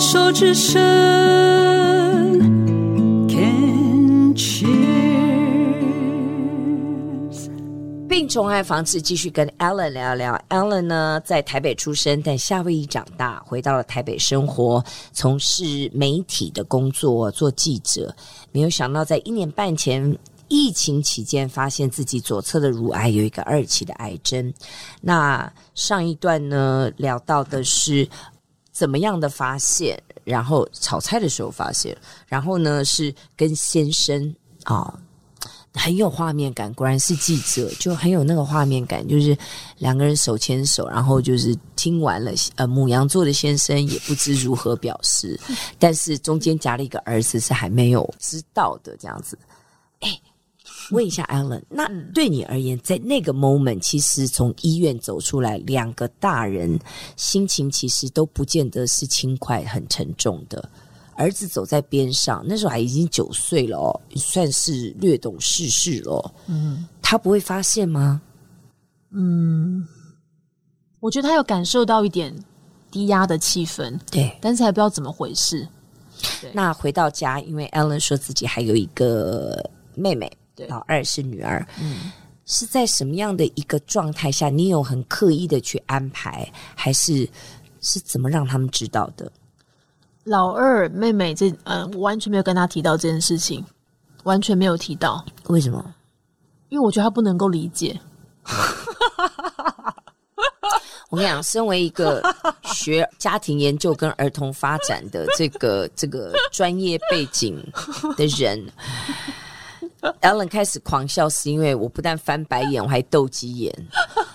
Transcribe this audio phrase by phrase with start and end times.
[0.00, 0.80] 手之声
[3.28, 4.68] ，Can cheers。
[8.08, 10.40] 病虫害防治，继续跟 Alan 聊聊。
[10.50, 18.14] Alan 呢，在台北出生，但夏威夷长大，回到了台北生活，从事媒体的工作，做记者。
[18.52, 20.16] 没有想到，在一年半前。
[20.50, 24.50] 疫情期间，发现自己左侧的乳癌有一个二期的癌症。
[25.02, 28.08] 那上一段呢，聊到的是
[28.78, 31.96] 怎么样的发现，然后炒菜的时候发现，
[32.28, 34.32] 然后呢是跟先生
[34.62, 34.96] 啊、
[35.74, 39.36] 很有画面感，果然是记者，就很有那个画面感，就是
[39.78, 45.36] 两个人手牵手，然后就是听完了，呃，母羊座的先生也不知如何表示，
[45.76, 49.36] 但是中间夹了一个儿子是还没有知道的这样子，
[50.02, 50.20] 哎。
[50.90, 56.78] 问一下，Allen，那对你而言，在那个 moment，其实从医院走出来，两个大人
[57.16, 60.68] 心情其实都不见得是轻快、很沉重的。
[61.14, 66.34] 儿子走在边上，那时候还已经九岁了哦，算是略懂世事了。
[66.46, 68.22] 嗯，他不会发现吗？
[69.10, 69.86] 嗯，
[71.00, 72.34] 我觉得他有感受到一点
[72.90, 75.66] 低压的气氛，对，但是还不知道怎么回事。
[76.52, 80.30] 那回到家，因为 Ellen 说自己还有一个妹妹。
[80.66, 82.10] 老二是女儿，嗯，
[82.46, 84.48] 是在什么样的一个状态下？
[84.48, 87.28] 你有很刻意的去安排，还是
[87.80, 89.30] 是怎么让他们知道的？
[90.24, 93.64] 老二妹妹这，嗯、呃，我完全没有跟他提到这件事情，
[94.24, 95.24] 完全没有提到。
[95.46, 95.94] 为什么？
[96.68, 97.98] 因为我觉得他不能够理解。
[101.08, 102.22] 我跟你讲，身为一个
[102.64, 107.56] 学家庭研究跟儿童发展的这个这个专业背景
[108.18, 108.62] 的人。
[110.22, 113.74] Ellen 开始狂笑，是因为我不但翻白眼，我还斗鸡眼。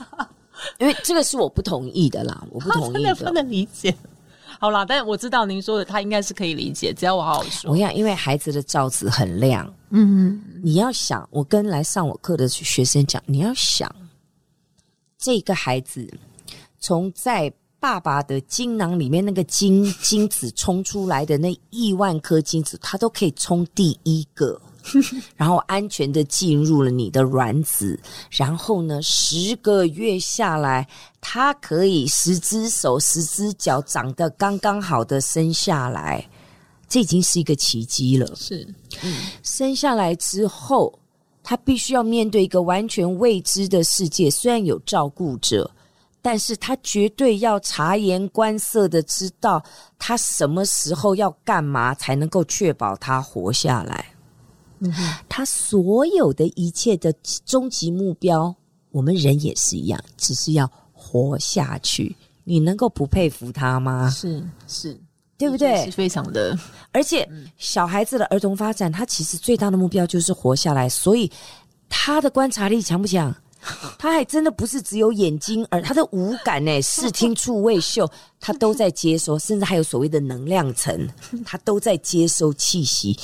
[0.78, 3.94] 因为这个是我不同意的啦，我不同意的，不能理解。
[4.60, 7.70] 好啦，但我知道您说的，他应该是可以理解，只要我好好说。
[7.70, 13.92] 我跟你讲，因为孩子的罩子很亮，嗯，你要想，我跟来上我课的学生讲，你要想，
[15.16, 16.12] 这个孩子
[16.80, 24.60] 从在爸爸的精囊里面那个精精子冲出来的那亿万颗精子，他都可以冲第一个。
[25.36, 27.98] 然后安全的进入了你的卵子，
[28.30, 30.86] 然后呢，十个月下来，
[31.20, 36.26] 它可以十只手、十只脚长得刚刚好的生下来，
[36.88, 38.34] 这已经是一个奇迹了。
[38.34, 38.66] 是，
[39.02, 40.98] 嗯，生下来之后，
[41.42, 45.70] 他必须要面对一个完全未知的世界，虽然有照顾者，
[46.20, 49.62] 但是他绝对要察言观色的知道
[49.98, 54.06] 他什么时候要干嘛，才能够确保他活下来。
[54.80, 54.92] 嗯、
[55.28, 57.12] 他所有的一切的
[57.44, 58.54] 终极目标，
[58.90, 62.14] 我们人也是一样，只是要活下去。
[62.44, 64.08] 你能够不佩服他吗？
[64.10, 64.98] 是是，
[65.36, 65.84] 对不对？
[65.84, 66.58] 是非常的。
[66.92, 67.28] 而且
[67.58, 70.88] 小孩子的儿童发展，他其实最大的目标就是活下来。
[70.88, 71.30] 所以
[71.88, 73.34] 他的观察力强不强？
[73.98, 78.08] 他还真的不是只有眼睛，而他的五感呢，视听触味嗅，
[78.38, 81.08] 他都在接收，甚至还有所谓的能量层，
[81.44, 83.18] 他都在接收气息。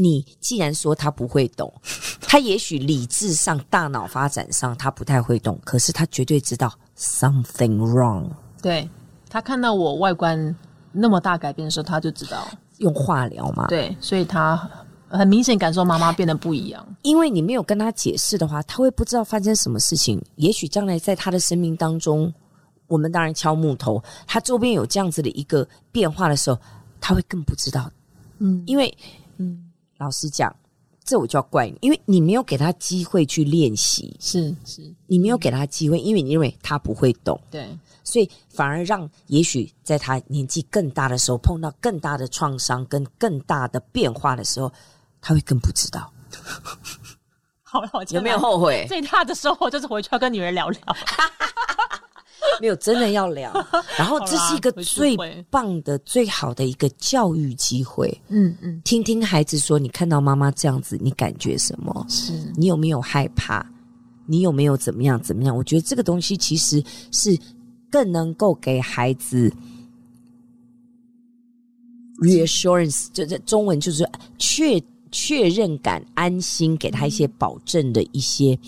[0.00, 1.72] 你既然说他不会懂，
[2.22, 8.30] 他也许理智上、大脑发展上他不太会懂，可是他绝对知道 something wrong。
[8.62, 8.88] 对，
[9.28, 10.54] 他看到我外观
[10.92, 13.66] 那么大改变的时候，他就知道用化疗嘛。
[13.66, 14.70] 对，所以他
[15.08, 16.86] 很明显感受妈妈变得不一样。
[17.02, 20.24] 因为你没有跟他解释的话，他会不知道发生什么事情。
[20.36, 22.32] 也许将来在他的生命当中，
[22.86, 26.58] 我们当然敲木头，他周边有这样子的一个变化的时候，
[27.00, 27.90] 他会更不知道。
[28.38, 28.96] 嗯，因为
[29.38, 29.64] 嗯。
[29.98, 30.54] 老实讲，
[31.04, 37.68] 这我就要怪你，因为你没有给他机会去练习，是是，你没有给他机会，因为你认为他不会懂，对，
[38.04, 44.72] 所以反而让也许在他年纪更大的时候，碰到更大的创伤跟更大的变化的时候，
[45.20, 46.12] 他会更不知道。
[47.62, 48.86] 好了，有没有后悔？
[48.88, 50.80] 最大的收获就是回去要跟女儿聊聊。
[52.60, 53.52] 没有，真的要聊。
[53.98, 55.16] 然后这是一个最
[55.50, 58.08] 棒的、最好的一个教育机会。
[58.28, 62.06] 嗯嗯，听听孩子说，你看到妈妈这样子，你感觉什么？
[62.08, 63.64] 是你有没有害怕？
[64.26, 65.20] 你有没有怎么样？
[65.22, 65.56] 怎么样？
[65.56, 67.38] 我觉得这个东西其实是
[67.90, 69.50] 更能够给孩子
[72.20, 74.06] reassurance，就是中文就是
[74.36, 78.58] 确确认感、安心，给他一些保证的一些。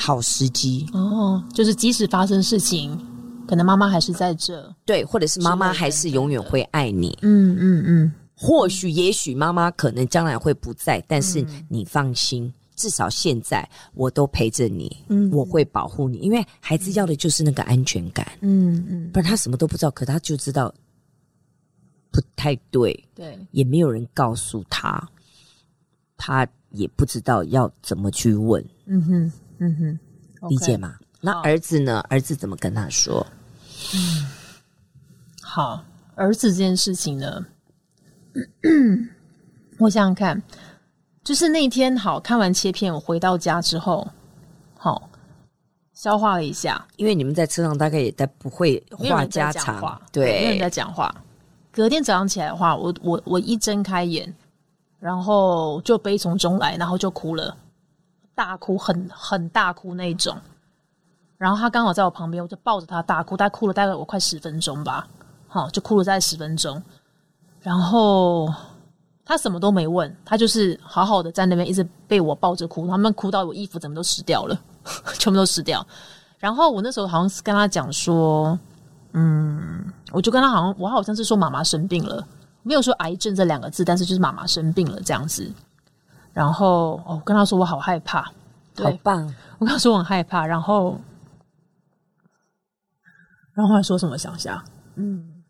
[0.00, 0.86] 好时机。
[0.94, 2.98] 哦，就是即使发生事情，
[3.46, 8.12] 可能妈妈还是在这，对，或者是妈妈还是永远会爱你，嗯嗯嗯。
[8.34, 20.74] 或许也许妈妈可能将来会不在，但是你放心，嗯、至少现在我都陪着你，嗯，我会保护你，因为孩子要的就是那个安全感，嗯嗯，不然他什么都不知道，可他就知道
[22.10, 25.06] 不太对，对，也没有人告诉他，
[26.16, 28.64] 他也不知道要怎么去问。
[28.86, 30.96] 嗯哼，嗯哼，理解吗？
[31.20, 32.00] 那儿子呢？
[32.08, 33.26] 儿子怎么跟他说？
[35.42, 35.84] 好，
[36.14, 37.46] 儿子这件事情呢，
[39.78, 40.42] 我想想看，
[41.22, 44.08] 就是那天好看完切片，我回到家之后，
[44.78, 45.10] 好
[45.92, 51.14] 消化了一下，因为你们在车上大概也在不会话家常，话对，没有人在讲话。
[51.72, 54.32] 隔天早上起来的话，我我我一睁开眼，
[54.98, 57.56] 然后就悲从中来，然后就哭了，
[58.40, 60.34] 大哭，很很大哭那种。
[61.36, 65.06] 然后他刚好在我旁边，我就抱着他大哭，大概哭了大概我快十分钟吧，
[65.46, 66.82] 好，就哭了大概十分钟。
[67.60, 68.50] 然后
[69.26, 74.58] 他什么都没问，他就是好好的在那边一直被我抱着哭，他们哭到我衣服怎么都湿掉了，
[75.18, 75.86] 全部都湿掉。
[76.38, 78.58] 然后我那时候好像是跟他讲说。
[79.12, 82.24] 嗯，我就跟他好像，我好像是说妈妈生病了，
[82.62, 85.52] 没有说癌症这两个字，但是就是妈妈生病了这样子。
[86.32, 88.22] 然后哦，跟他说我好害怕，
[88.76, 89.22] 好棒。
[89.58, 90.98] 我跟他说我很害怕，然后，
[93.52, 94.16] 然后后来说什么？
[94.16, 94.62] 想想，
[94.94, 95.42] 嗯，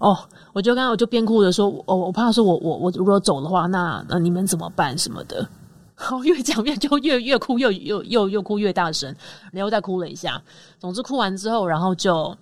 [0.00, 5.48] 哦，我就刚刚我就边哭着说，哦，我怕说我我我如果走的话，那那你们怎么办什么的。
[5.96, 9.16] 然后越讲越就越越哭，又又又又哭越大声，
[9.50, 10.42] 然后再哭了一下。
[10.78, 12.36] 总之哭完之后，然后就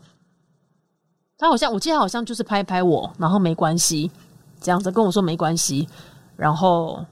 [1.38, 4.10] 他好像我记得好像就是拍拍我，然后没关系
[4.64, 5.86] 这样子跟我说没关系。
[6.36, 7.04] 然后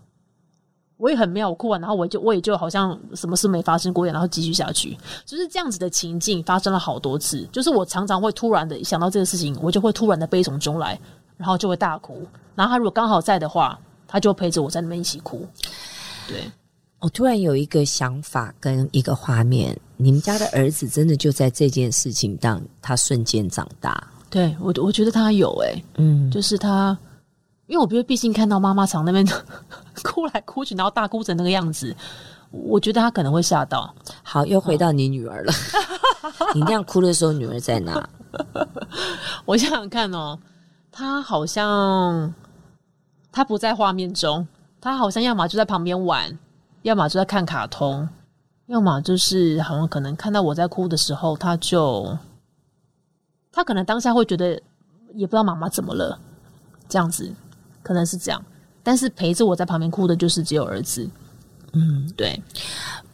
[0.96, 4.96] 我也很妙，我哭完，然后我就我也就好像什么事没发生过一样，然后继续下去。
[5.26, 7.46] 就是这样子的情境发生了好多次。
[7.52, 10.98] 就是我常常会突然的想到这个事情，我就会突然的悲从中来，
[11.36, 12.26] 然后就会大哭。
[12.54, 13.78] 然后他如果刚好在的话，
[14.08, 15.46] 他就陪着我在那边一起哭。
[16.28, 16.50] 对，
[17.00, 24.06] 我突然有一个想法跟一个画面，你们家的儿子真的就在这件事情当他瞬间长大。
[24.28, 26.96] 对我，我觉得他有哎、欸，嗯，就是他，
[27.66, 29.26] 因为我觉得毕竟看到妈妈常那边
[30.02, 31.94] 哭来哭去，然后大哭成那个样子，
[32.50, 33.94] 我觉得他可能会吓到。
[34.22, 35.52] 好，又回到你女儿了，
[36.54, 38.08] 你那样哭的时候，女儿在哪？
[39.44, 40.38] 我想想看哦，
[40.90, 42.32] 她好像
[43.30, 44.46] 她不在画面中。
[44.80, 46.36] 她好像要么就在旁边玩，
[46.82, 48.08] 要么就在看卡通，
[48.66, 52.18] 要么就是好像可能看到我在哭的时候，她就
[53.52, 54.60] 她可能当下会觉得
[55.14, 56.18] 也不知道妈妈怎么了，
[56.88, 57.32] 这样子
[57.82, 58.44] 可能是这样。
[58.82, 61.08] 但是陪着我在旁边哭的就是只有儿子。
[61.72, 62.42] 嗯，对，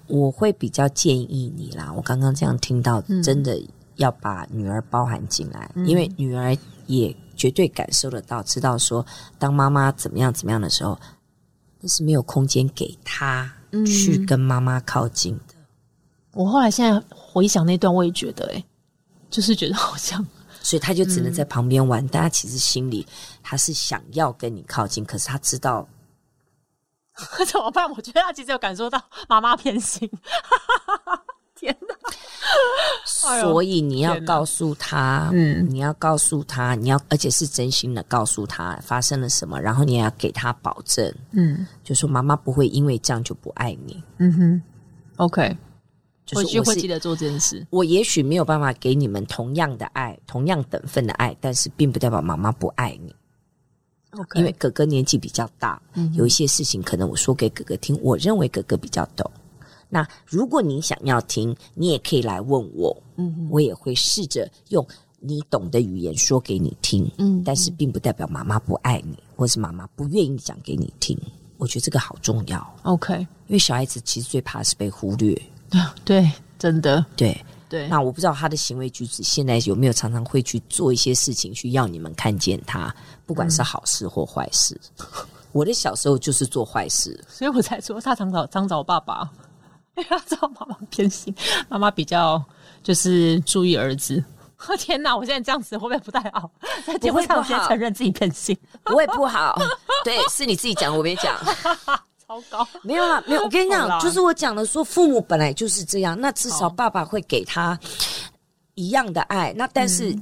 [0.07, 1.93] 我会比较建议你啦。
[1.95, 3.61] 我刚刚这样听到，真的
[3.97, 6.57] 要把女儿包含进来，嗯，因为女儿
[6.87, 9.05] 也绝对感受得到，知道说
[9.39, 10.99] 当妈妈怎么样怎么样的时候。
[11.81, 13.49] 那是没有空间给她
[13.87, 15.55] 去跟妈妈靠近的。
[15.55, 15.65] 嗯。
[16.33, 18.65] 我后来现在回想那段，我也觉得，欸，哎，
[19.31, 20.27] 就是觉得好像，
[20.63, 22.07] 所以他就只能在旁边玩。
[22.09, 23.07] 但他其实心里
[23.43, 25.89] 他是想要跟你靠近，可是他知道
[27.47, 27.91] 怎么办？
[27.91, 30.09] 我觉得他其实有感受到妈妈偏心。
[31.55, 31.95] 天哪！
[33.05, 44.63] 所以你要告诉他，嗯，你要告诉他，你要，而且是真心的告诉他发生了什么，然后你也要给他保证，嗯，就说妈妈不会因为这样就不爱你，嗯哼
[45.17, 45.57] ，OK，
[46.29, 47.67] 就是我，我会记得做这件事。
[47.71, 53.15] 我也许没有办法给你们同样的爱，同样等份的爱，但是并不代表妈妈不爱你。
[54.35, 59.31] 因为哥哥年纪比较大，嗯，有一些事情可能我说给哥哥听，我认为哥哥比较懂。
[59.89, 64.87] 那如果你想要听，你也可以来问我，嗯，我也会试着用
[65.19, 71.19] 你懂的语言说给你听，嗯，但是并不代表妈妈不爱你，或是妈妈不愿意讲给你听。
[71.57, 75.37] 我觉得这个好重要，OK，因为小孩子其实最怕是被忽略，
[76.05, 77.89] 对，真的，对对。
[77.89, 82.95] 那我不知道他的行为举止现在有没有常常会去做一些事情，去要你们看见他，
[83.27, 84.79] 不管是好事或坏事。
[84.99, 85.07] 嗯、
[85.53, 89.31] 我的小时候就是做坏事， 所以我才说他常找常找爸爸。
[89.99, 91.35] 因为他知道妈妈偏心，
[91.69, 92.41] 妈妈比较
[92.85, 94.23] 就是注意儿子。
[94.79, 96.49] 天哪，我现在这样子会不会不太好？
[96.87, 99.57] 在节目上先承认自己偏心，不会不好。
[100.05, 101.37] 对，是你自己讲，我没讲。
[102.29, 103.43] 超高，没有啊，没有。
[103.43, 106.21] 我跟你讲，就是我讲的，说父母本来就是这样。
[106.21, 107.79] 那至少爸爸会给他
[108.75, 109.51] 一样的爱。
[109.57, 110.15] 那但是，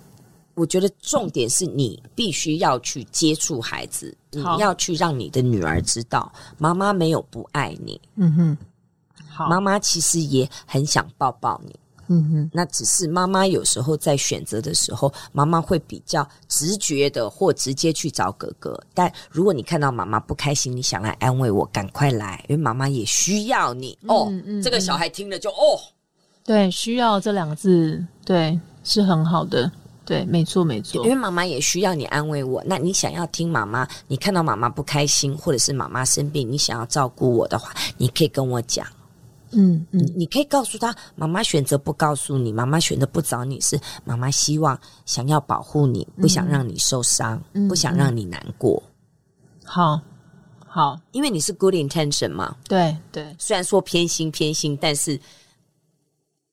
[0.54, 8.00] 我觉得重点是你必须要去接触孩子，你要去让你的女儿知道，妈妈没有不爱你。
[8.14, 8.58] 嗯哼。
[9.50, 11.74] 妈妈其实也很想抱抱你，
[12.08, 12.50] 嗯哼。
[12.52, 18.78] 那只是妈妈有时候在选择的时候，妈妈会比较直觉的或直接去找哥哥。
[18.94, 23.98] 但如果你看到妈妈不开心，你想来安慰我，赶快来，因为妈妈也需要你。
[24.02, 25.78] 嗯、哦、嗯，这个小孩听了就哦，
[26.44, 29.70] 对，需要这两个字，对，是很好的。
[30.04, 31.02] 对，没错没错。
[31.02, 32.62] 因为妈妈也需要你安慰我。
[32.64, 38.86] 那你想要听妈妈，你看到妈妈不开心，或者是妈妈生病，你想要照顾我的话，你可以跟我讲。
[39.52, 48.82] 嗯嗯，你可以告诉他，妈妈选择不告诉你，妈妈选择不找你是妈妈希望想要保护你，不想让你受伤，嗯、不想让你难过。
[49.64, 50.00] 好，
[50.66, 52.56] 好，因为你是 good intention 嘛。
[52.68, 55.20] 对对，虽然说偏心偏心，但是。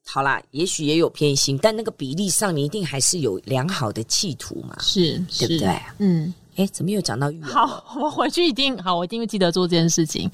[0.06, 5.82] 好啦，也许也有偏心，但那个比例上，你一定还是有良好的企图嘛，是，对不对？
[6.00, 7.48] 嗯，哎，怎么又讲到育儿？
[7.48, 10.30] 好，我回去一定好，我一定会记得做这件事情。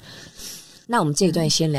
[0.88, 1.78] 那我们这一段先聊。